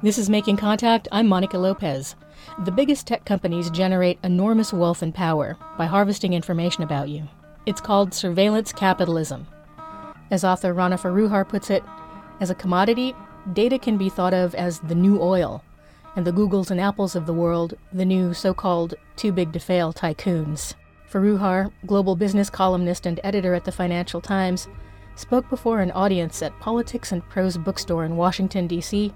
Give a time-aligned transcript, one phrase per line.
[0.00, 1.08] This is Making Contact.
[1.10, 2.14] I'm Monica Lopez.
[2.64, 7.26] The biggest tech companies generate enormous wealth and power by harvesting information about you.
[7.66, 9.48] It's called surveillance capitalism.
[10.30, 11.82] As author Rana Foroohar puts it,
[12.38, 13.12] as a commodity,
[13.54, 15.64] data can be thought of as the new oil,
[16.14, 19.58] and the Googles and Apples of the world, the new so called too big to
[19.58, 20.74] fail tycoons.
[21.10, 24.68] Foroohar, global business columnist and editor at the Financial Times,
[25.16, 29.12] spoke before an audience at Politics and Prose Bookstore in Washington, D.C.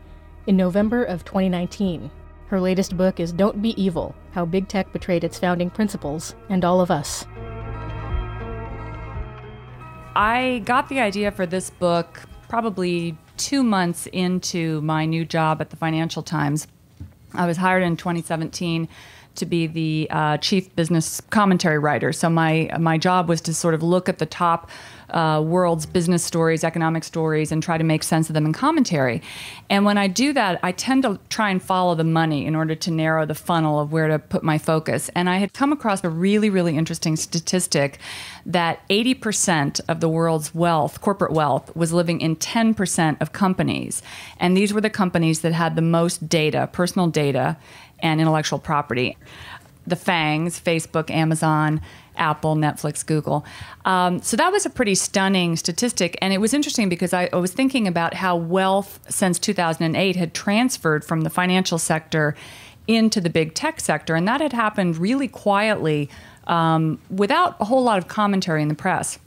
[0.47, 2.11] in November of 2019.
[2.47, 6.65] Her latest book is Don't Be Evil How Big Tech Betrayed Its Founding Principles and
[6.65, 7.25] All of Us.
[10.15, 15.71] I got the idea for this book probably two months into my new job at
[15.71, 16.67] the Financial Times.
[17.33, 18.89] I was hired in 2017
[19.37, 22.13] to be the uh, chief business commentary writer.
[22.13, 24.71] So my my job was to sort of look at the top
[25.13, 29.23] uh, world's business stories, economic stories, and try to make sense of them in commentary.
[29.69, 32.75] And when I do that, I tend to try and follow the money in order
[32.75, 35.11] to narrow the funnel of where to put my focus.
[35.15, 37.99] And I had come across a really, really interesting statistic
[38.47, 44.03] that 80% of the world's wealth, corporate wealth, was living in 10% of companies.
[44.39, 47.57] And these were the companies that had the most data, personal data,
[48.03, 49.17] and intellectual property.
[49.87, 51.81] The FANGs, Facebook, Amazon,
[52.17, 53.45] Apple, Netflix, Google.
[53.85, 56.17] Um, so that was a pretty stunning statistic.
[56.21, 60.35] And it was interesting because I, I, was thinking about how wealth since 2008 had
[60.35, 62.37] transferred from the financial sector
[62.87, 64.15] into the big tech sector.
[64.15, 66.11] And that had happened really quietly
[66.47, 69.19] um, without a whole lot of commentary in the press.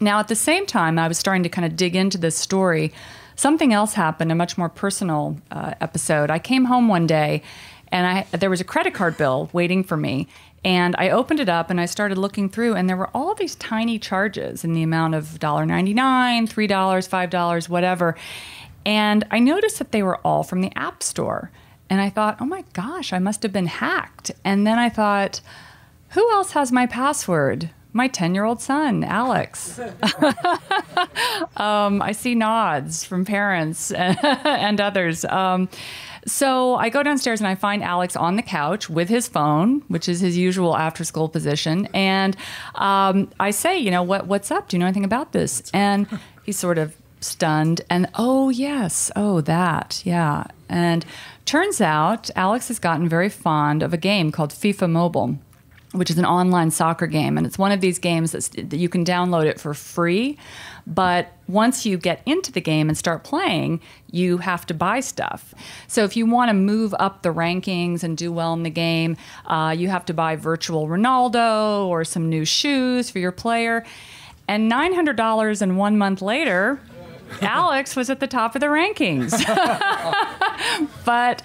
[0.00, 2.92] Now, at the same time, I was starting to kind of dig into this story.
[3.36, 6.30] Something else happened, a much more personal uh, episode.
[6.30, 7.42] I came home one day
[7.92, 10.28] and I there was a credit card bill waiting for me.
[10.62, 13.54] And I opened it up and I started looking through, and there were all these
[13.54, 18.14] tiny charges in the amount of $1.99, $3, $5, whatever.
[18.84, 21.50] And I noticed that they were all from the App Store.
[21.88, 24.30] And I thought, oh my gosh, I must have been hacked.
[24.44, 25.40] And then I thought,
[26.10, 27.70] who else has my password?
[27.92, 29.80] My 10 year old son, Alex.
[31.56, 35.24] um, I see nods from parents and others.
[35.24, 35.68] Um,
[36.26, 40.08] so I go downstairs and I find Alex on the couch with his phone, which
[40.08, 41.88] is his usual after school position.
[41.94, 42.36] And
[42.74, 44.68] um, I say, you know, what, what's up?
[44.68, 45.62] Do you know anything about this?
[45.72, 46.06] And
[46.44, 50.44] he's sort of stunned and, oh, yes, oh, that, yeah.
[50.68, 51.04] And
[51.44, 55.38] turns out Alex has gotten very fond of a game called FIFA Mobile
[55.92, 57.36] which is an online soccer game.
[57.36, 60.38] And it's one of these games that you can download it for free.
[60.86, 63.80] But once you get into the game and start playing,
[64.10, 65.54] you have to buy stuff.
[65.88, 69.16] So if you want to move up the rankings and do well in the game,
[69.46, 73.84] uh, you have to buy virtual Ronaldo or some new shoes for your player.
[74.48, 76.80] And $900 and one month later,
[77.40, 79.30] Alex was at the top of the rankings.
[81.04, 81.42] but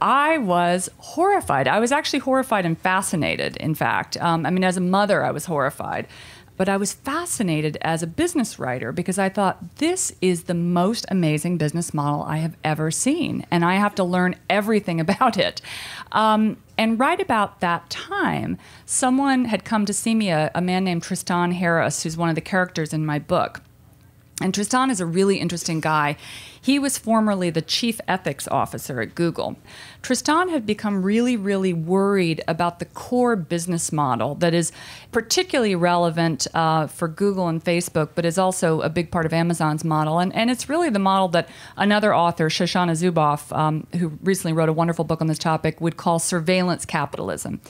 [0.00, 1.68] I was horrified.
[1.68, 4.16] I was actually horrified and fascinated, in fact.
[4.18, 6.06] Um, I mean, as a mother, I was horrified
[6.56, 11.06] but I was fascinated as a business writer because I thought this is the most
[11.10, 15.60] amazing business model I have ever seen, and I have to learn everything about it.
[16.12, 20.84] Um, and right about that time, someone had come to see me, a, a man
[20.84, 23.62] named Tristan Harris, who's one of the characters in my book.
[24.42, 26.16] And Tristan is a really interesting guy.
[26.60, 29.56] He was formerly the chief ethics officer at Google.
[30.02, 34.72] Tristan had become really, really worried about the core business model that is
[35.10, 39.84] particularly relevant uh, for Google and Facebook, but is also a big part of Amazon's
[39.84, 40.18] model.
[40.18, 41.48] And, and it's really the model that
[41.78, 45.96] another author, Shoshana Zuboff, um, who recently wrote a wonderful book on this topic, would
[45.96, 47.60] call surveillance capitalism.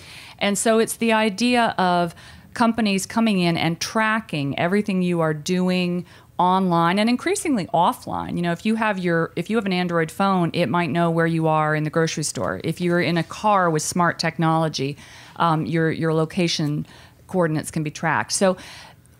[0.41, 2.13] And so it's the idea of
[2.55, 6.07] companies coming in and tracking everything you are doing
[6.39, 8.37] online and increasingly offline.
[8.37, 11.11] You know, if you have your if you have an Android phone, it might know
[11.11, 12.61] where you are in the grocery store.
[12.65, 14.97] If you're in a car with smart technology,
[15.37, 16.87] um, your your location
[17.27, 18.33] coordinates can be tracked.
[18.33, 18.57] So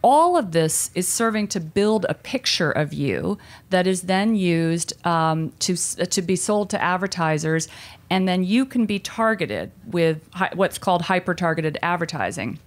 [0.03, 3.39] all of this is serving to build a picture of you
[3.71, 7.69] that is then used um, to to be sold to advertisers,
[8.11, 12.59] and then you can be targeted with hi- what's called hyper targeted advertising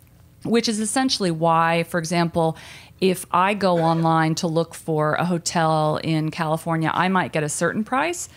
[0.43, 2.57] which is essentially why, for example,
[3.01, 7.49] if I go online to look for a hotel in California, I might get a
[7.49, 8.29] certain price,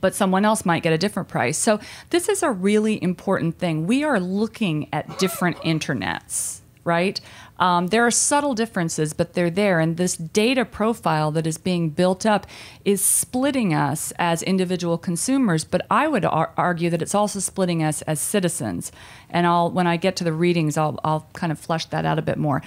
[0.00, 1.58] but someone else might get a different price.
[1.58, 1.80] So,
[2.10, 3.86] this is a really important thing.
[3.86, 7.20] We are looking at different internets, right?
[7.60, 9.80] Um, there are subtle differences, but they're there.
[9.80, 12.46] And this data profile that is being built up
[12.86, 15.62] is splitting us as individual consumers.
[15.62, 18.90] But I would ar- argue that it's also splitting us as citizens.
[19.28, 22.18] And I'll, when I get to the readings, I'll, I'll kind of flesh that out
[22.18, 22.62] a bit more.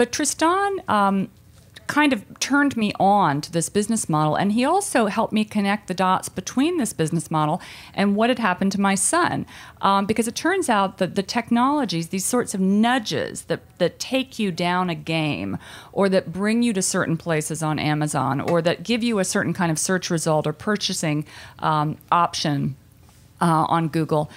[0.00, 1.28] But Tristan um,
[1.86, 4.34] kind of turned me on to this business model.
[4.34, 7.60] And he also helped me connect the dots between this business model
[7.92, 9.44] and what had happened to my son.
[9.82, 14.38] Um, because it turns out that the technologies, these sorts of nudges that, that take
[14.38, 15.58] you down a game
[15.92, 19.52] or that bring you to certain places on Amazon or that give you a certain
[19.52, 21.26] kind of search result or purchasing
[21.58, 22.74] um, option
[23.42, 24.30] uh, on Google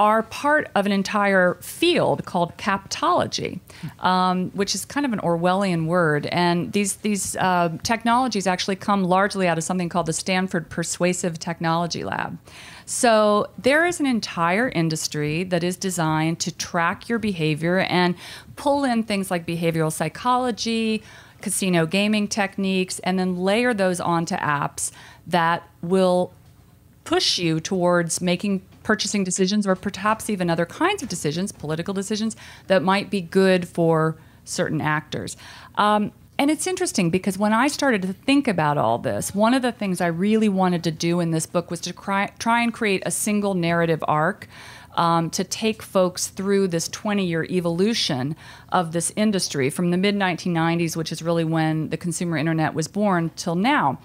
[0.00, 3.60] are part of an entire field called captology,
[3.98, 6.24] um, which is kind of an Orwellian word.
[6.32, 11.38] And these these uh, technologies actually come largely out of something called the Stanford Persuasive
[11.38, 12.38] Technology Lab.
[12.86, 18.14] So there is an entire industry that is designed to track your behavior and
[18.56, 21.02] pull in things like behavioral psychology,
[21.42, 24.92] casino gaming techniques, and then layer those onto apps
[25.26, 26.32] that will
[27.04, 32.36] push you towards making purchasing decisions or perhaps even other kinds of decisions, political decisions,
[32.66, 35.36] that might be good for certain actors.
[35.76, 39.60] Um, and it's interesting because when I started to think about all this, one of
[39.60, 42.72] the things I really wanted to do in this book was to cry, try and
[42.72, 44.48] create a single narrative arc.
[44.96, 48.34] Um, to take folks through this 20 year evolution
[48.70, 52.88] of this industry from the mid 1990s, which is really when the consumer internet was
[52.88, 54.00] born, till now.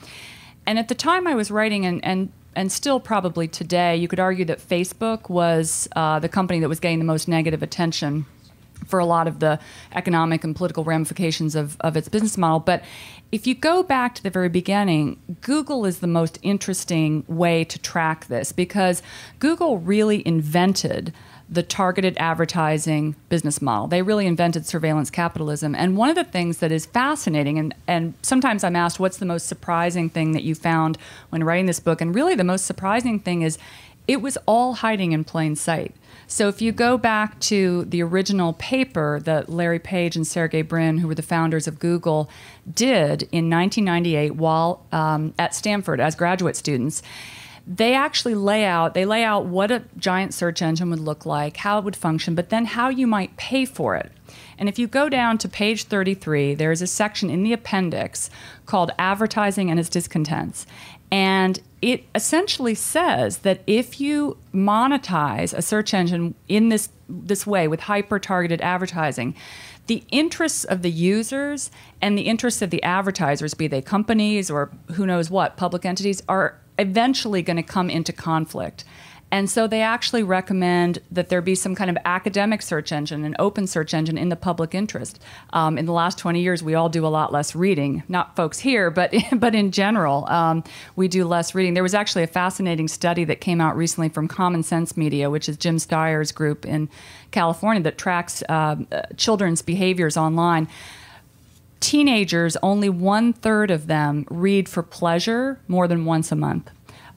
[0.68, 4.20] And at the time I was writing and, and and still probably today, you could
[4.20, 8.26] argue that Facebook was uh, the company that was getting the most negative attention
[8.86, 9.60] for a lot of the
[9.94, 12.60] economic and political ramifications of, of its business model.
[12.60, 12.84] But
[13.32, 17.80] if you go back to the very beginning, Google is the most interesting way to
[17.80, 19.02] track this because
[19.40, 21.14] Google really invented
[21.48, 23.88] the targeted advertising business model.
[23.88, 25.76] They really invented surveillance capitalism.
[25.76, 29.26] And one of the things that is fascinating, and, and sometimes I'm asked, what's the
[29.26, 30.98] most surprising thing that you found
[31.30, 32.02] when writing this book?
[32.02, 33.60] And really, the most surprising thing is
[34.08, 35.94] it was all hiding in plain sight.
[36.28, 41.00] So if you go back to the original paper that Larry Page and Sergey Brin,
[41.00, 42.30] who were the founders of Google,
[42.72, 47.04] did in 1998 while um, at Stanford as graduate students,
[47.68, 51.58] they actually lay out they lay out what a giant search engine would look like
[51.58, 54.12] how it would function but then how you might pay for it.
[54.58, 58.30] And if you go down to page 33 there is a section in the appendix
[58.66, 60.66] called advertising and its discontents.
[61.12, 67.68] And it essentially says that if you monetize a search engine in this this way
[67.68, 69.36] with hyper targeted advertising
[69.88, 71.70] the interests of the users
[72.02, 76.24] and the interests of the advertisers, be they companies or who knows what, public entities,
[76.28, 78.84] are eventually going to come into conflict.
[79.32, 83.36] And so they actually recommend that there be some kind of academic search engine, an
[83.40, 85.20] open search engine in the public interest.
[85.52, 88.60] Um, in the last 20 years, we all do a lot less reading, not folks
[88.60, 90.64] here, but, but in general, um,
[90.96, 91.74] we do less reading.
[91.74, 95.50] There was actually a fascinating study that came out recently from Common Sense Media, which
[95.50, 96.88] is Jim Steyer's group in
[97.32, 98.78] California that tracks uh,
[99.18, 100.68] children's behaviors online
[101.80, 106.72] teenagers, only one third of them read for pleasure more than once a month.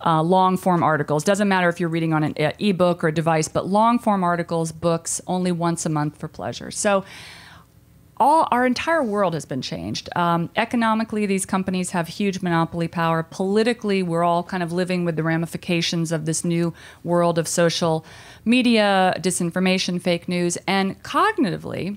[0.04, 1.24] Uh, long form articles.
[1.24, 4.70] Doesn't matter if you're reading on an uh, ebook or device, but long form articles,
[4.70, 6.70] books, only once a month for pleasure.
[6.70, 7.04] So,
[8.20, 10.08] all our entire world has been changed.
[10.16, 13.22] Um, economically, these companies have huge monopoly power.
[13.22, 16.74] Politically, we're all kind of living with the ramifications of this new
[17.04, 18.04] world of social
[18.44, 21.96] media, disinformation, fake news, and cognitively,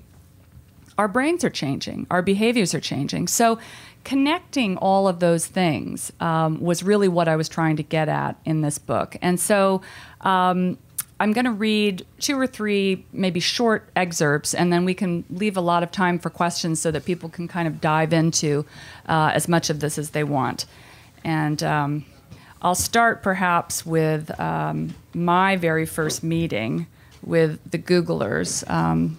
[0.98, 3.28] our brains are changing, our behaviors are changing.
[3.28, 3.58] So,
[4.04, 8.36] connecting all of those things um, was really what I was trying to get at
[8.44, 9.16] in this book.
[9.22, 9.82] And so,
[10.22, 10.76] um,
[11.22, 15.56] I'm going to read two or three, maybe short excerpts, and then we can leave
[15.56, 18.66] a lot of time for questions so that people can kind of dive into
[19.06, 20.66] uh, as much of this as they want.
[21.22, 22.04] And um,
[22.60, 26.88] I'll start perhaps with um, my very first meeting
[27.24, 28.68] with the Googlers.
[28.68, 29.18] Um,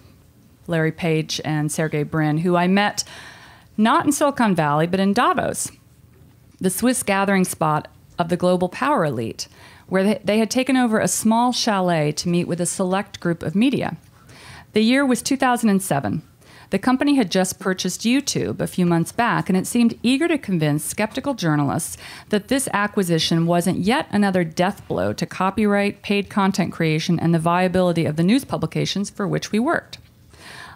[0.66, 3.04] Larry Page and Sergey Brin, who I met
[3.76, 5.70] not in Silicon Valley, but in Davos,
[6.60, 9.48] the Swiss gathering spot of the global power elite,
[9.88, 13.54] where they, had taken over a small chalet to meet with a select group of
[13.54, 13.96] media.
[14.72, 16.22] The year was 2007.
[16.70, 20.38] The company had just purchased YouTube a few months back, and it seemed eager to
[20.38, 21.96] convince skeptical journalists
[22.30, 27.38] that this acquisition wasn't yet another death blow to copyright, paid content creation, and the
[27.38, 29.98] viability of the news publications for which we worked.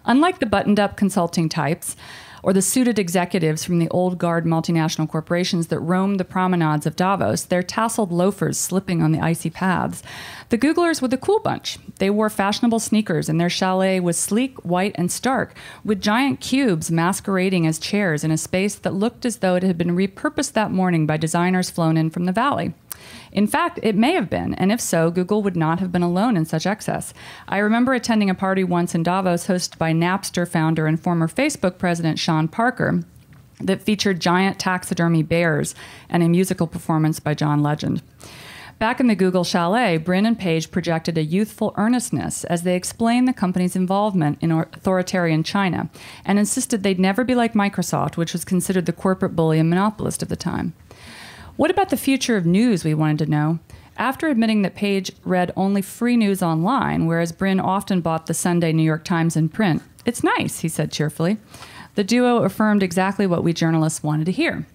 [0.05, 1.95] Unlike the buttoned up consulting types,
[2.43, 6.95] or the suited executives from the old guard multinational corporations that roamed the promenades of
[6.95, 10.01] Davos, their tasseled loafers slipping on the icy paths.
[10.49, 11.77] The Googlers were the cool bunch.
[11.97, 15.53] They wore fashionable sneakers, and their chalet was sleek, white, and stark,
[15.83, 19.77] with giant cubes masquerading as chairs in a space that looked as though it had
[19.77, 22.73] been repurposed that morning by designers flown in from the valley.
[23.31, 26.35] In fact, it may have been, and if so, Google would not have been alone
[26.35, 27.13] in such excess.
[27.47, 31.77] I remember attending a party once in Davos hosted by Napster founder and former Facebook
[31.77, 33.03] president Sean Parker
[33.59, 35.75] that featured giant taxidermy bears
[36.09, 38.01] and a musical performance by John Legend.
[38.79, 43.27] Back in the Google chalet, Brin and Page projected a youthful earnestness as they explained
[43.27, 45.89] the company's involvement in authoritarian China
[46.23, 50.23] and insisted they'd never be like Microsoft, which was considered the corporate bully and monopolist
[50.23, 50.73] of the time.
[51.59, 53.59] What about the future of news, we wanted to know?
[53.97, 58.71] After admitting that Page read only free news online, whereas Brin often bought the Sunday
[58.71, 61.35] New York Times in print, it's nice, he said cheerfully.
[61.95, 64.67] The duo affirmed exactly what we journalists wanted to hear.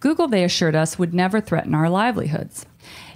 [0.00, 2.64] Google, they assured us, would never threaten our livelihoods.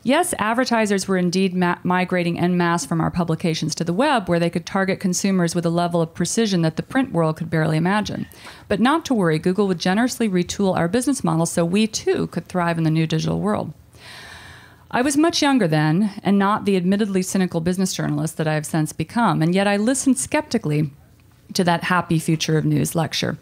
[0.06, 4.38] Yes, advertisers were indeed ma- migrating en masse from our publications to the web, where
[4.38, 7.78] they could target consumers with a level of precision that the print world could barely
[7.78, 8.26] imagine.
[8.68, 12.48] But not to worry, Google would generously retool our business model so we too could
[12.48, 13.72] thrive in the new digital world.
[14.90, 18.66] I was much younger then, and not the admittedly cynical business journalist that I have
[18.66, 20.90] since become, and yet I listened skeptically
[21.52, 23.38] to that happy future of news lecture.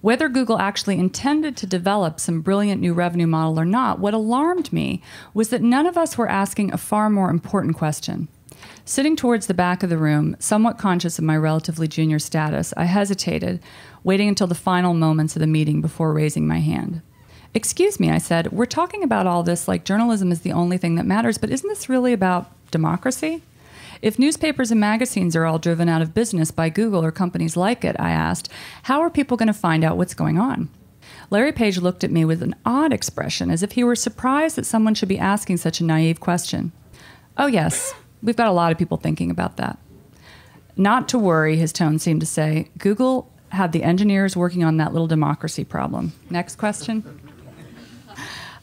[0.00, 4.72] Whether Google actually intended to develop some brilliant new revenue model or not, what alarmed
[4.72, 5.02] me
[5.34, 8.28] was that none of us were asking a far more important question.
[8.84, 12.84] Sitting towards the back of the room, somewhat conscious of my relatively junior status, I
[12.84, 13.60] hesitated,
[14.02, 17.00] waiting until the final moments of the meeting before raising my hand.
[17.54, 20.96] Excuse me, I said, we're talking about all this like journalism is the only thing
[20.96, 23.42] that matters, but isn't this really about democracy?
[24.02, 27.84] If newspapers and magazines are all driven out of business by Google or companies like
[27.84, 28.48] it, I asked,
[28.82, 30.68] how are people going to find out what's going on?
[31.30, 34.66] Larry Page looked at me with an odd expression, as if he were surprised that
[34.66, 36.72] someone should be asking such a naive question.
[37.38, 39.78] Oh, yes, we've got a lot of people thinking about that.
[40.76, 42.70] Not to worry, his tone seemed to say.
[42.78, 46.12] Google had the engineers working on that little democracy problem.
[46.28, 47.20] Next question.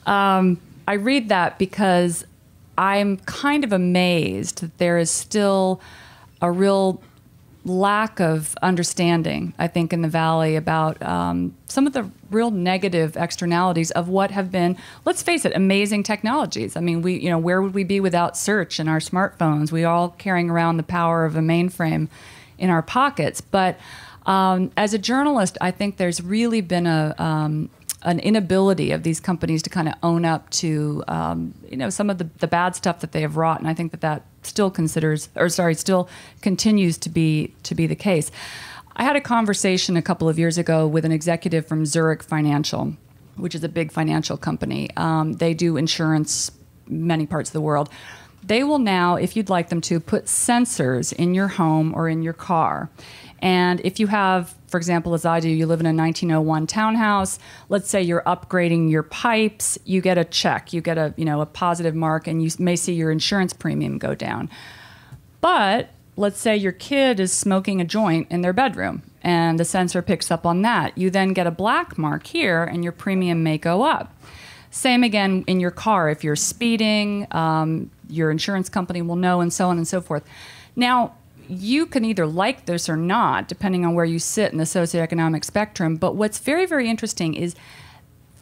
[0.06, 2.26] Um, I read that because
[2.80, 5.82] I'm kind of amazed that there is still
[6.42, 7.02] a real
[7.66, 13.18] lack of understanding, I think, in the Valley about um, some of the real negative
[13.18, 16.78] externalities of what have been, let's face it, amazing technologies.
[16.78, 19.74] I mean, we, you know, where would we be without search and our smartphones?
[19.74, 22.08] We all carrying around the power of a mainframe
[22.58, 23.42] in our pockets.
[23.42, 23.78] But
[24.26, 27.70] um, as a journalist, I think there's really been a, um,
[28.04, 32.10] an inability of these companies to kind of own up to um, you know some
[32.10, 34.72] of the, the bad stuff that they have wrought, and I think that that still
[34.72, 36.10] considers or sorry still
[36.42, 38.32] continues to be to be the case.
[38.96, 42.94] I had a conversation a couple of years ago with an executive from Zurich Financial,
[43.38, 44.90] which is a big financial company.
[44.98, 46.52] Um, they do insurance
[46.86, 47.90] many parts of the world.
[48.44, 52.22] They will now, if you'd like them to, put sensors in your home or in
[52.22, 52.90] your car.
[53.42, 57.40] And if you have, for example, as I do, you live in a 1901 townhouse,
[57.70, 61.42] let's say you're upgrading your pipes, you get a check, you get a, you know,
[61.42, 64.50] a positive mark and you may see your insurance premium go down.
[65.42, 70.02] But let's say your kid is smoking a joint in their bedroom and the sensor
[70.02, 70.98] picks up on that.
[70.98, 74.16] You then get a black mark here and your premium may go up.
[74.72, 76.10] Same again in your car.
[76.10, 80.24] If you're speeding, um, your insurance company will know, and so on and so forth.
[80.76, 81.16] Now,
[81.50, 85.44] you can either like this or not, depending on where you sit in the socioeconomic
[85.44, 85.96] spectrum.
[85.96, 87.56] But what's very, very interesting is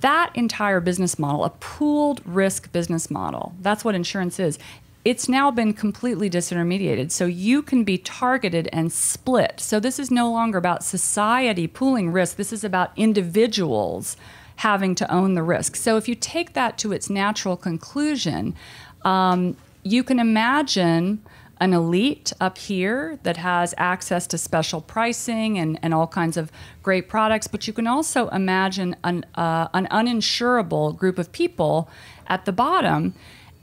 [0.02, 4.60] that entire business model, a pooled risk business model, that's what insurance is.
[5.06, 7.12] It's now been completely disintermediated.
[7.12, 9.62] So you can be targeted and split.
[9.62, 14.18] So this is no longer about society pooling risk, this is about individuals
[14.58, 15.76] having to own the risk.
[15.76, 18.56] So if you take that to its natural conclusion,
[19.04, 21.22] um, you can imagine
[21.60, 26.52] an elite up here that has access to special pricing and, and all kinds of
[26.84, 31.90] great products, but you can also imagine an, uh, an uninsurable group of people
[32.28, 33.14] at the bottom.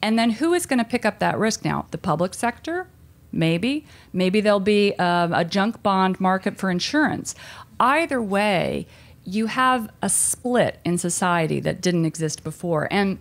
[0.03, 1.87] And then who is going to pick up that risk now?
[1.91, 2.89] The public sector?
[3.33, 3.85] Maybe.
[4.13, 7.35] Maybe there'll be um, a junk bond market for insurance.
[7.81, 8.87] Either way,
[9.25, 12.87] you have a split in society that didn't exist before.
[12.91, 13.19] And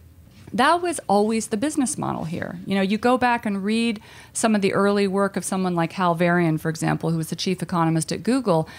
[0.54, 2.60] that was always the business model here.
[2.66, 4.00] You know, you go back and read
[4.34, 7.36] some of the early work of someone like Hal Varian, for example, who was the
[7.36, 8.70] chief economist at Google.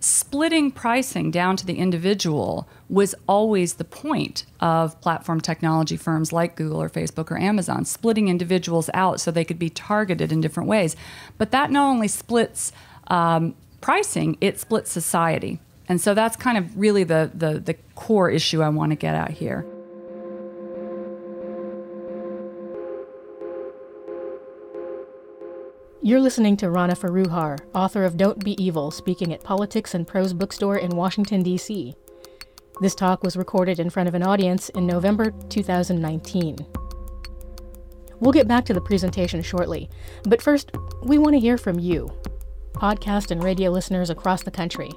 [0.00, 6.56] Splitting pricing down to the individual was always the point of platform technology firms like
[6.56, 10.68] Google or Facebook or Amazon, splitting individuals out so they could be targeted in different
[10.68, 10.96] ways.
[11.38, 12.72] But that not only splits
[13.08, 15.60] um, pricing, it splits society.
[15.86, 19.14] And so that's kind of really the, the, the core issue I want to get
[19.14, 19.66] at here.
[26.02, 30.32] You're listening to Rana Foroohar, author of Don't Be Evil, speaking at Politics and Prose
[30.32, 31.94] Bookstore in Washington, D.C.
[32.80, 36.56] This talk was recorded in front of an audience in November 2019.
[38.18, 39.90] We'll get back to the presentation shortly,
[40.22, 40.70] but first,
[41.02, 42.10] we want to hear from you,
[42.72, 44.90] podcast and radio listeners across the country.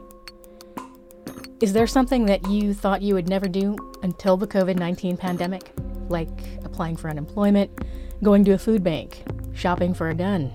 [1.59, 5.69] Is there something that you thought you would never do until the COVID 19 pandemic?
[6.07, 6.29] Like
[6.63, 7.77] applying for unemployment,
[8.23, 9.21] going to a food bank,
[9.53, 10.49] shopping for a gun,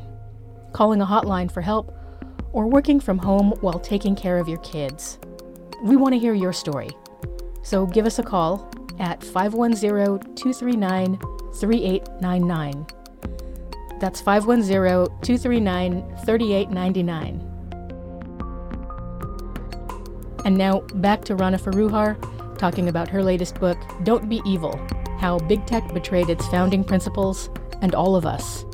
[0.73, 1.95] calling a hotline for help,
[2.53, 5.19] or working from home while taking care of your kids?
[5.83, 6.91] We want to hear your story.
[7.63, 11.19] So give us a call at 510 239
[11.55, 12.87] 3899.
[14.01, 17.45] That's 510 239 3899.
[20.45, 22.17] And now back to Rana Foroohar
[22.59, 24.79] talking about her latest book, Don't Be Evil
[25.19, 27.51] How Big Tech Betrayed Its Founding Principles
[27.83, 28.65] and All of Us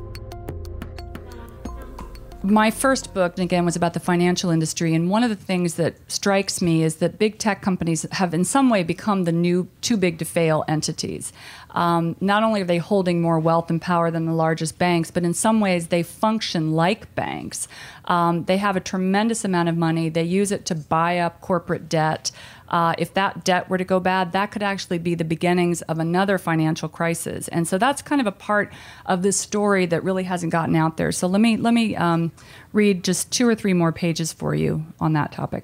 [2.45, 4.95] my first book, again, was about the financial industry.
[4.95, 8.45] And one of the things that strikes me is that big tech companies have, in
[8.45, 11.33] some way, become the new too big to fail entities.
[11.71, 15.25] Um, not only are they holding more wealth and power than the largest banks, but
[15.25, 17.67] in some ways, they function like banks.
[18.05, 21.89] Um, they have a tremendous amount of money, they use it to buy up corporate
[21.89, 22.31] debt.
[22.75, 26.01] Uh, if that debt were to go bad, that could actually be the beginnings of
[26.01, 27.47] another financial crisis.
[27.47, 28.73] And so that's kind of a part
[29.07, 31.13] of this story that really hasn't gotten out there.
[31.13, 32.33] So let me let me um,
[32.73, 35.63] read just two or three more pages for you on that topic.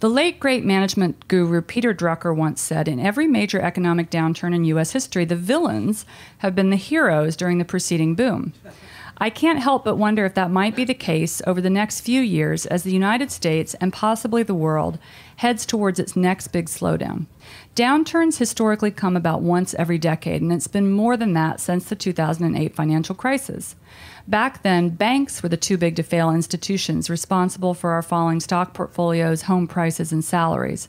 [0.00, 4.66] The late great management guru Peter Drucker once said In every major economic downturn in
[4.66, 4.92] U.S.
[4.92, 6.04] history, the villains
[6.38, 8.52] have been the heroes during the preceding boom.
[9.18, 12.20] I can't help but wonder if that might be the case over the next few
[12.20, 14.98] years as the United States and possibly the world
[15.36, 17.26] heads towards its next big slowdown.
[17.76, 21.96] Downturns historically come about once every decade, and it's been more than that since the
[21.96, 23.76] 2008 financial crisis.
[24.26, 28.74] Back then, banks were the too big to fail institutions responsible for our falling stock
[28.74, 30.88] portfolios, home prices, and salaries.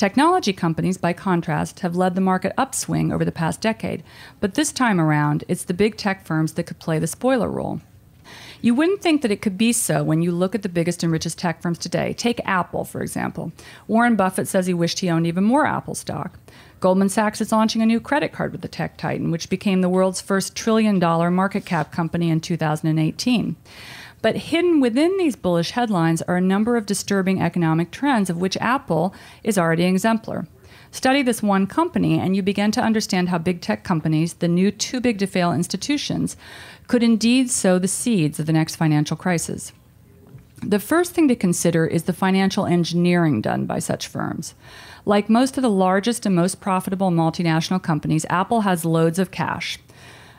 [0.00, 4.02] Technology companies, by contrast, have led the market upswing over the past decade,
[4.40, 7.82] but this time around, it's the big tech firms that could play the spoiler role.
[8.62, 11.12] You wouldn't think that it could be so when you look at the biggest and
[11.12, 12.14] richest tech firms today.
[12.14, 13.52] Take Apple, for example.
[13.88, 16.38] Warren Buffett says he wished he owned even more Apple stock.
[16.80, 19.90] Goldman Sachs is launching a new credit card with the tech titan, which became the
[19.90, 23.54] world's first trillion dollar market cap company in 2018.
[24.22, 28.56] But hidden within these bullish headlines are a number of disturbing economic trends, of which
[28.58, 30.46] Apple is already an exemplar.
[30.92, 34.70] Study this one company, and you begin to understand how big tech companies, the new
[34.70, 36.36] too big to fail institutions,
[36.88, 39.72] could indeed sow the seeds of the next financial crisis.
[40.62, 44.54] The first thing to consider is the financial engineering done by such firms.
[45.06, 49.78] Like most of the largest and most profitable multinational companies, Apple has loads of cash,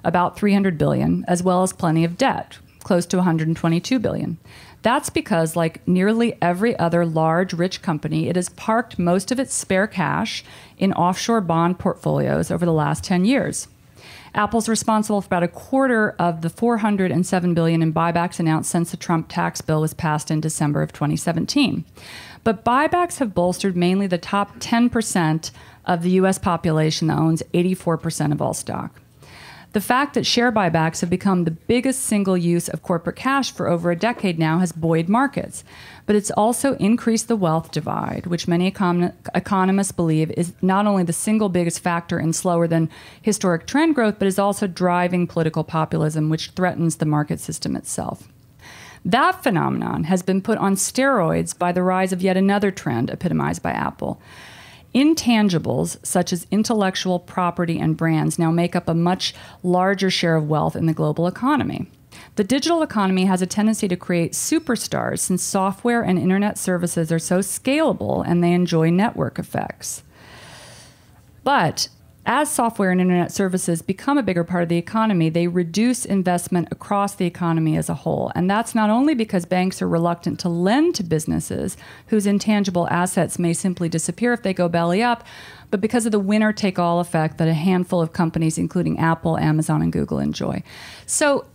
[0.04, 4.38] about 300 billion, as well as plenty of debt, close to 122 billion.
[4.82, 9.54] That's because, like nearly every other large, rich company, it has parked most of its
[9.54, 10.44] spare cash
[10.78, 13.68] in offshore bond portfolios over the last 10 years.
[14.34, 18.98] Apple's responsible for about a quarter of the 407 billion in buybacks announced since the
[18.98, 21.84] Trump tax bill was passed in December of 2017.
[22.44, 25.52] But buybacks have bolstered mainly the top 10%
[25.86, 29.01] of the US population that owns 84% of all stock.
[29.74, 33.70] The fact that share buybacks have become the biggest single use of corporate cash for
[33.70, 35.64] over a decade now has buoyed markets.
[36.06, 41.04] But it's also increased the wealth divide, which many econ- economists believe is not only
[41.04, 42.90] the single biggest factor in slower than
[43.22, 48.28] historic trend growth, but is also driving political populism, which threatens the market system itself.
[49.06, 53.64] That phenomenon has been put on steroids by the rise of yet another trend epitomized
[53.64, 54.22] by Apple
[54.94, 60.50] Intangibles, such as intellectual property and brands, now make up a much larger share of
[60.50, 61.88] wealth in the global economy.
[62.36, 67.20] The digital economy has a tendency to create superstars since software and internet services are
[67.20, 70.04] so scalable and they enjoy network effects.
[71.44, 71.90] But
[72.26, 76.68] as software and internet services become a bigger part of the economy, they reduce investment
[76.70, 78.32] across the economy as a whole.
[78.36, 83.40] And that's not only because banks are reluctant to lend to businesses whose intangible assets
[83.40, 85.24] may simply disappear if they go belly up,
[85.72, 89.38] but because of the winner take all effect that a handful of companies, including Apple,
[89.40, 90.62] Amazon, and Google, enjoy.
[91.08, 91.46] So,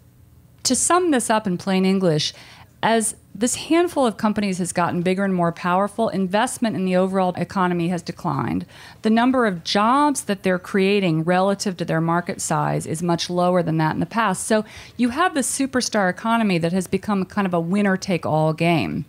[0.64, 2.34] to sum this up in plain English,
[2.82, 7.34] as this handful of companies has gotten bigger and more powerful, investment in the overall
[7.36, 8.64] economy has declined.
[9.02, 13.62] The number of jobs that they're creating relative to their market size is much lower
[13.62, 14.44] than that in the past.
[14.44, 14.64] So
[14.96, 19.04] you have this superstar economy that has become kind of a winner take all game.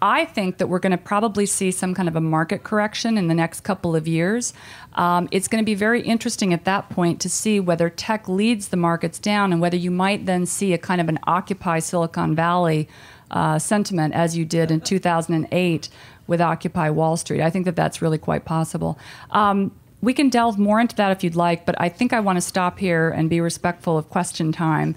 [0.00, 3.26] I think that we're going to probably see some kind of a market correction in
[3.26, 4.52] the next couple of years.
[4.94, 8.68] Um, it's going to be very interesting at that point to see whether tech leads
[8.68, 12.34] the markets down and whether you might then see a kind of an Occupy Silicon
[12.34, 12.88] Valley
[13.30, 15.88] uh, sentiment as you did in 2008
[16.26, 17.40] with Occupy Wall Street.
[17.40, 18.98] I think that that's really quite possible.
[19.30, 22.36] Um, we can delve more into that if you'd like, but I think I want
[22.36, 24.94] to stop here and be respectful of question time.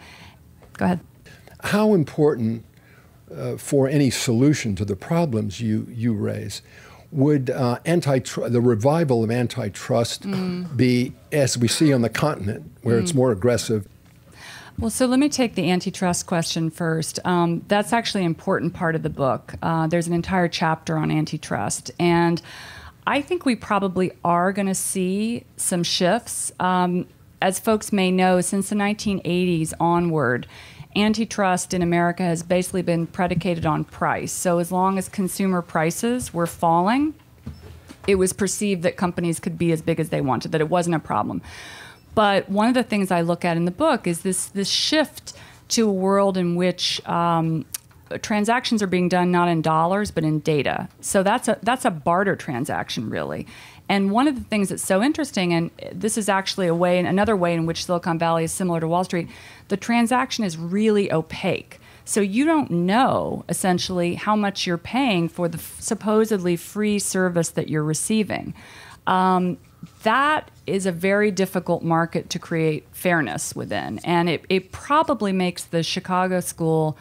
[0.74, 1.00] Go ahead.
[1.64, 2.66] How important
[3.36, 6.62] uh, for any solution to the problems you, you raise.
[7.12, 10.76] Would uh, the revival of antitrust mm.
[10.78, 13.04] be, as we see on the continent, where mm.
[13.04, 13.88] it's more aggressive,
[14.80, 17.20] well, so let me take the antitrust question first.
[17.26, 19.54] Um, that's actually an important part of the book.
[19.62, 21.92] Uh, there's an entire chapter on antitrust.
[22.00, 22.42] And
[23.06, 26.52] I think we probably are going to see some shifts.
[26.60, 27.08] Um,
[27.42, 30.48] as folks may know, since the 1980s onward,
[30.96, 34.32] antitrust in America has basically been predicated on price.
[34.32, 37.14] So as long as consumer prices were falling,
[38.08, 40.96] it was perceived that companies could be as big as they wanted, that it wasn't
[40.96, 41.42] a problem.
[42.14, 45.34] But one of the things I look at in the book is this this shift
[45.70, 47.66] to a world in which um,
[48.22, 50.90] transactions are being done not in dollars but in data.
[51.00, 53.48] So that's a that's a barter transaction really.
[53.92, 57.36] And one of the things that's so interesting, and this is actually a way, another
[57.36, 59.28] way in which Silicon Valley is similar to Wall Street,
[59.68, 61.78] the transaction is really opaque.
[62.06, 67.68] So you don't know essentially how much you're paying for the supposedly free service that
[67.68, 68.54] you're receiving.
[69.08, 69.58] Um,
[70.04, 74.00] that is a very difficult market to create fairness within.
[74.04, 76.98] And it, it probably makes the Chicago school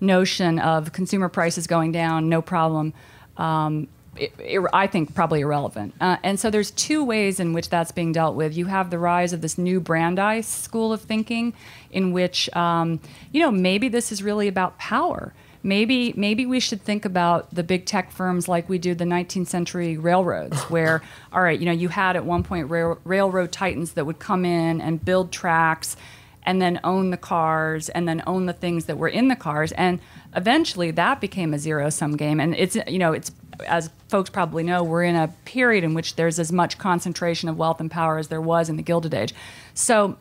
[0.00, 2.94] notion of consumer prices going down, no problem,
[3.36, 5.94] um, it, it, I think probably irrelevant.
[6.00, 8.56] Uh, and so there's two ways in which that's being dealt with.
[8.56, 11.54] You have the rise of this new Brandeis school of thinking,
[11.90, 13.00] in which, um,
[13.32, 17.62] you know, maybe this is really about power maybe maybe we should think about the
[17.62, 21.72] big tech firms like we do the 19th century railroads where all right you know
[21.72, 25.96] you had at one point rail, railroad titans that would come in and build tracks
[26.44, 29.72] and then own the cars and then own the things that were in the cars.
[29.72, 30.00] And
[30.34, 32.40] eventually that became a zero sum game.
[32.40, 33.32] And it's you know it's
[33.66, 37.58] as folks probably know we're in a period in which there's as much concentration of
[37.58, 39.34] wealth and power as there was in the gilded age.
[39.74, 40.16] So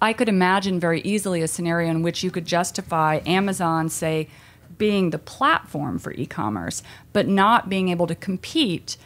[0.00, 4.28] I could imagine very easily a scenario in which you could justify Amazon, say,
[4.78, 6.82] being the platform for e-commerce,
[7.12, 8.96] but not being able to compete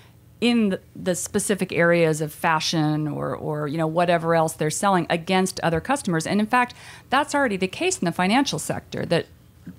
[0.41, 5.59] in the, specific areas of fashion or, or you know whatever else they're selling against
[5.61, 6.27] other customers.
[6.27, 6.75] And in fact,
[7.11, 9.05] that's already the case in the financial sector.
[9.05, 9.27] That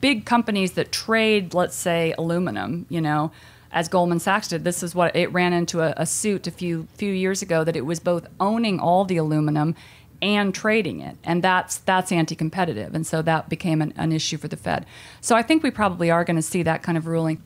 [0.01, 3.31] big companies that trade, let's say, aluminum, you know,
[3.71, 6.87] as Goldman Sachs did, this is what it ran into a, a suit a few
[6.95, 9.75] few years ago that it was both owning all the aluminum
[10.21, 11.17] and trading it.
[11.23, 12.93] And that's that's anti-competitive.
[12.93, 14.85] And so that became an, an issue for the fed.
[15.21, 17.41] So i think we probably are going to see that kind of ruling.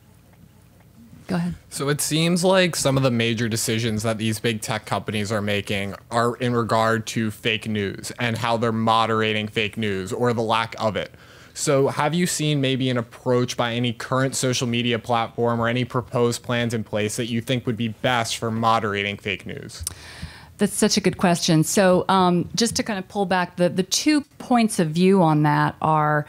[1.26, 1.54] Go ahead.
[1.70, 5.40] So it seems like some of the major decisions that these big tech companies are
[5.40, 10.42] making are in regard to fake news and how they're moderating fake news or the
[10.42, 11.14] lack of it.
[11.56, 15.84] So, have you seen maybe an approach by any current social media platform or any
[15.84, 19.84] proposed plans in place that you think would be best for moderating fake news?
[20.58, 21.64] That's such a good question.
[21.64, 25.42] So, um, just to kind of pull back, the, the two points of view on
[25.42, 26.26] that are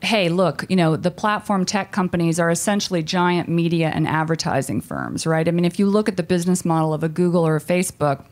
[0.00, 5.26] hey, look, you know, the platform tech companies are essentially giant media and advertising firms,
[5.26, 5.48] right?
[5.48, 8.24] I mean, if you look at the business model of a Google or a Facebook,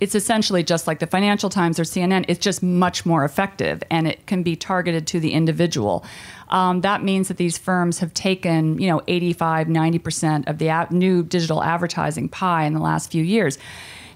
[0.00, 2.24] it's essentially just like the Financial Times or CNN.
[2.28, 6.04] It's just much more effective and it can be targeted to the individual.
[6.50, 11.22] Um, that means that these firms have taken, you know, 85, 90% of the new
[11.24, 13.58] digital advertising pie in the last few years.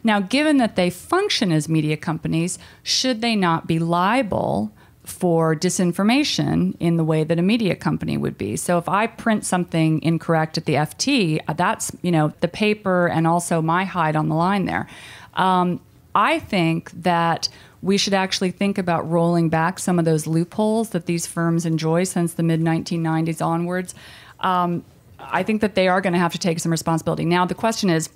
[0.05, 4.73] Now, given that they function as media companies, should they not be liable?
[5.05, 8.57] for disinformation in the way that a media company would be.
[8.57, 13.27] So if I print something incorrect at the FT, that's you know the paper and
[13.27, 14.87] also my hide on the line there.
[15.35, 15.81] Um,
[16.15, 17.49] I think that
[17.81, 22.05] we should actually think about rolling back some of those loopholes that these firms enjoy
[22.05, 23.95] since the mid 1990s onwards.
[24.41, 24.85] Um,
[25.19, 27.25] I think that they are going to have to take some responsibility.
[27.25, 28.09] Now the question is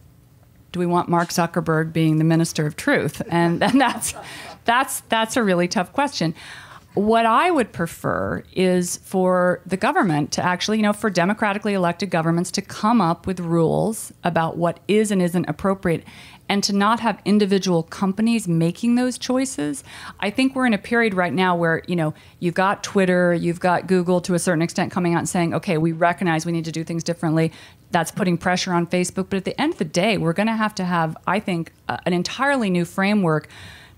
[0.77, 3.23] do we want Mark Zuckerberg being the minister of truth?
[3.31, 4.15] And, and that's
[4.67, 6.35] that's that's a really tough question.
[6.93, 12.11] What I would prefer is for the government to actually, you know, for democratically elected
[12.11, 16.05] governments to come up with rules about what is and isn't appropriate
[16.49, 19.83] and to not have individual companies making those choices.
[20.21, 23.61] I think we're in a period right now where, you know, you've got Twitter, you've
[23.61, 26.65] got Google to a certain extent coming out and saying, okay, we recognize we need
[26.65, 27.53] to do things differently.
[27.91, 29.29] That's putting pressure on Facebook.
[29.31, 31.73] But at the end of the day, we're going to have to have, I think,
[31.89, 33.49] an entirely new framework,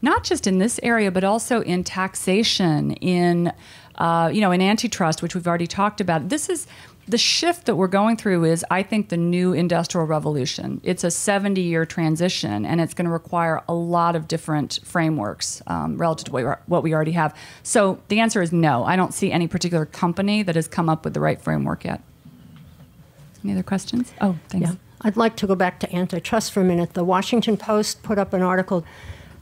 [0.03, 3.53] not just in this area, but also in taxation, in
[3.97, 6.29] uh, you know, in antitrust, which we've already talked about.
[6.29, 6.67] This is
[7.09, 10.81] the shift that we're going through is, I think, the new industrial revolution.
[10.85, 15.63] It's a 70 year transition, and it's going to require a lot of different frameworks
[15.67, 17.35] um, relative to what we already have.
[17.63, 18.85] So the answer is no.
[18.85, 22.03] I don't see any particular company that has come up with the right framework yet.
[23.43, 24.13] Any other questions?
[24.21, 24.71] Oh, thanks.
[24.71, 24.77] Yeah.
[25.03, 26.95] I'd like to go back to antitrust for a minute.
[26.95, 28.85] The Washington Post put up an article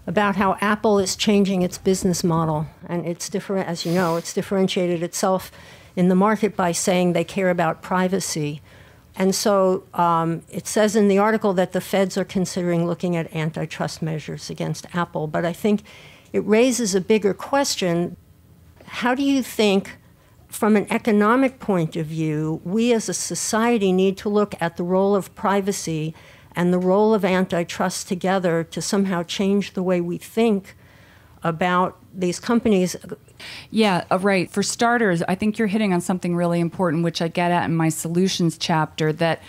[0.06, 4.32] about how Apple is changing its business model, and it's different, as you know, it's
[4.32, 5.50] differentiated itself
[5.96, 8.60] in the market by saying they care about privacy.
[9.16, 13.34] And so um, it says in the article that the feds are considering looking at
[13.34, 15.26] antitrust measures against Apple.
[15.26, 15.82] But I think
[16.34, 18.16] it raises a bigger question.
[18.84, 19.96] How do you think,
[20.56, 24.82] from an economic point of view, we as a society need to look at the
[24.82, 26.14] role of privacy
[26.54, 30.74] and the role of antitrust together to somehow change the way we think
[31.42, 32.96] about these companies.
[33.70, 34.50] Yeah, uh, right.
[34.50, 37.76] For starters, I think you're hitting on something really important, which I get at in
[37.76, 39.42] my solutions chapter that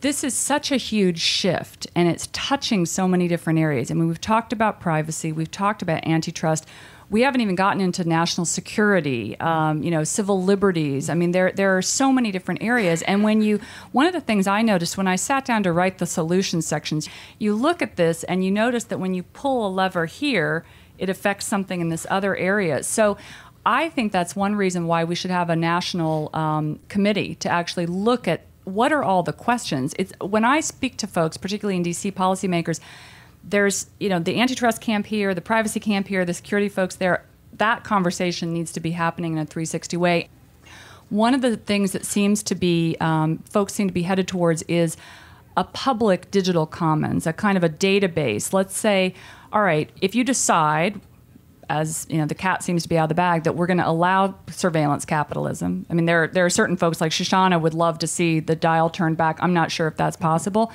[0.00, 3.90] this is such a huge shift and it's touching so many different areas.
[3.90, 6.66] I mean, we've talked about privacy, we've talked about antitrust.
[7.08, 11.08] We haven't even gotten into national security, um, you know, civil liberties.
[11.08, 13.02] I mean, there there are so many different areas.
[13.02, 13.60] And when you,
[13.92, 17.08] one of the things I noticed when I sat down to write the solution sections,
[17.38, 20.64] you look at this and you notice that when you pull a lever here,
[20.98, 22.82] it affects something in this other area.
[22.82, 23.16] So
[23.64, 27.86] I think that's one reason why we should have a national um, committee to actually
[27.86, 29.94] look at what are all the questions.
[29.98, 32.80] It's when I speak to folks, particularly in DC policymakers,
[33.48, 37.24] there's you know the antitrust camp here, the privacy camp here, the security folks there.
[37.54, 40.28] That conversation needs to be happening in a 360 way.
[41.08, 44.62] One of the things that seems to be um, folks seem to be headed towards
[44.62, 44.96] is
[45.56, 48.52] a public digital commons, a kind of a database.
[48.52, 49.14] Let's say
[49.52, 51.00] all right, if you decide,
[51.70, 53.78] as you know, the cat seems to be out of the bag, that we're going
[53.78, 55.86] to allow surveillance capitalism.
[55.88, 58.90] I mean, there there are certain folks like Shoshana would love to see the dial
[58.90, 59.38] turned back.
[59.40, 60.72] I'm not sure if that's possible.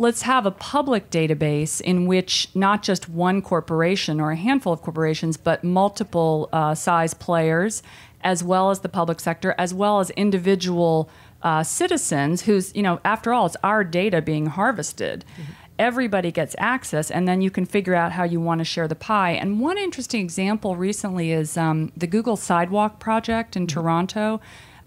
[0.00, 4.80] Let's have a public database in which not just one corporation or a handful of
[4.80, 7.82] corporations, but multiple uh, size players,
[8.22, 11.10] as well as the public sector, as well as individual
[11.42, 15.26] uh, citizens who's, you know, after all, it's our data being harvested.
[15.34, 18.86] Mm-hmm everybody gets access, and then you can figure out how you want to share
[18.86, 19.30] the pie.
[19.30, 23.80] And one interesting example recently is um, the Google Sidewalk project in mm-hmm.
[23.80, 24.42] Toronto.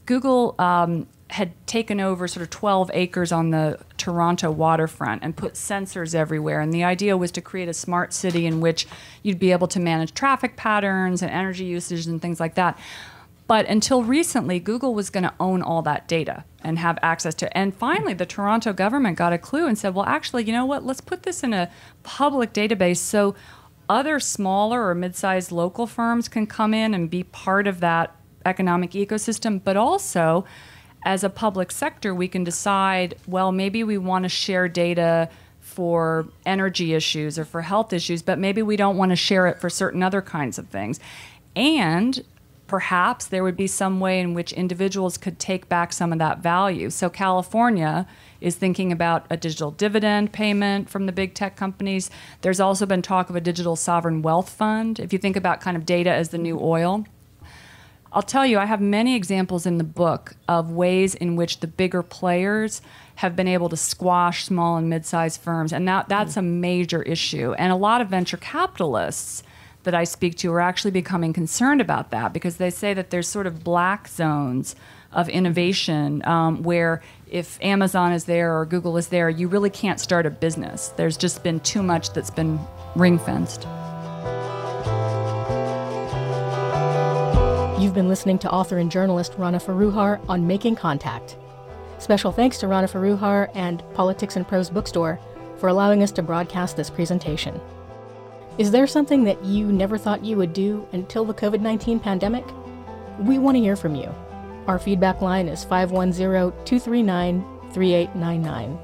[0.06, 5.54] Google um, had taken over sort of 12 acres on the Toronto waterfront and put
[5.54, 6.62] sensors everywhere.
[6.62, 8.86] And the idea was to create a smart city in which
[9.24, 12.78] you'd be able to manage traffic patterns and energy usage and things like that.
[13.48, 17.58] But until recently, Google was going to own all that data and have access to.
[17.58, 20.86] And finally, the Toronto government got a clue and said, "Well, actually, you know what?
[20.86, 21.72] Let's put this in a
[22.04, 23.34] public database so
[23.90, 28.16] other smaller or mid-sized local firms can come in and be part of that
[28.46, 30.46] economic ecosystem, but also
[31.06, 36.28] as a public sector, we can decide, well, maybe we want to share data for
[36.46, 39.70] energy issues or for health issues, but maybe we don't want to share it for
[39.70, 41.00] certain other kinds of things.
[41.56, 42.24] And
[42.68, 46.40] perhaps there would be some way in which individuals could take back some of that
[46.40, 46.90] value.
[46.90, 48.08] So, California
[48.42, 52.10] is thinking about a digital dividend payment from the big tech companies.
[52.42, 55.00] There's also been talk of a digital sovereign wealth fund.
[55.00, 57.06] If you think about kind of data as the new oil,
[58.14, 61.68] I'll tell you, I have many examples in the book of ways in which the
[61.68, 62.82] bigger players
[63.16, 65.74] have been able to squash small and mid sized firms.
[65.74, 67.54] And that, that's a major issue.
[67.54, 69.42] And a lot of venture capitalists
[69.84, 73.28] that I speak to are actually becoming concerned about that because they say that there's
[73.28, 74.76] sort of black zones
[75.12, 80.00] of innovation um, where if Amazon is there or Google is there, you really can't
[80.00, 80.90] start a business.
[80.90, 82.60] There's just been too much that's been
[82.96, 83.68] ring fenced.
[87.84, 91.36] You've been listening to author and journalist Rana Foroohar on Making Contact.
[92.00, 95.20] Special thanks to Rana Foroohar and Politics and Prose Bookstore
[95.58, 97.60] for allowing us to broadcast this presentation.
[98.58, 102.46] Is there something that you never thought you would do until the COVID 19 pandemic?
[103.20, 104.10] We want to hear from you.
[104.66, 107.44] Our feedback line is 510 239
[107.74, 108.80] 3899.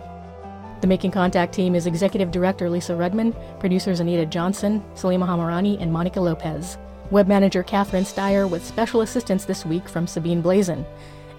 [0.81, 5.89] The Making Contact team is Executive Director Lisa Rudman, producers Anita Johnson, Salima Hamirani, and
[5.89, 6.77] Monica Lopez.
[7.11, 10.85] Web Manager Catherine Steyer with special assistance this week from Sabine Blazin.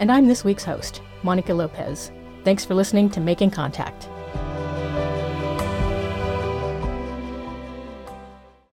[0.01, 2.11] And I'm this week's host, Monica Lopez.
[2.43, 4.09] Thanks for listening to Making Contact.